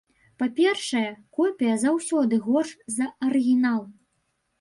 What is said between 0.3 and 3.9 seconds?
Па-першае, копія заўсёды горш за арыгінал.